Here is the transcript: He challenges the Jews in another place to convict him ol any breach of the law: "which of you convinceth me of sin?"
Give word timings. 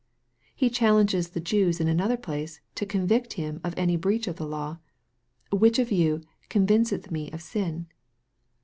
He 0.55 0.71
challenges 0.71 1.29
the 1.29 1.39
Jews 1.39 1.79
in 1.79 1.87
another 1.87 2.17
place 2.17 2.59
to 2.73 2.87
convict 2.87 3.33
him 3.33 3.61
ol 3.63 3.71
any 3.77 3.97
breach 3.97 4.25
of 4.27 4.37
the 4.37 4.47
law: 4.47 4.79
"which 5.51 5.77
of 5.77 5.91
you 5.91 6.21
convinceth 6.49 7.11
me 7.11 7.29
of 7.29 7.39
sin?" 7.39 7.85